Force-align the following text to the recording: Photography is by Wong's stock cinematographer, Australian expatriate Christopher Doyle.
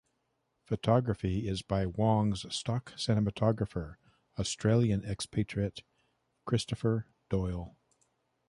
Photography 0.63 1.47
is 1.47 1.61
by 1.61 1.85
Wong's 1.85 2.47
stock 2.51 2.91
cinematographer, 2.95 3.97
Australian 4.39 5.05
expatriate 5.05 5.83
Christopher 6.43 7.05
Doyle. 7.29 7.77